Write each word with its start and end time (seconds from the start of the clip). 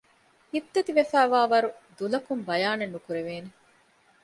ހިތްދަތި 0.53 0.91
ވެފައިވާވަރު 0.97 1.69
ދުލަކުން 1.97 2.43
ބަޔާނެއް 2.47 2.93
ނުކުރެވޭނެ 2.93 3.49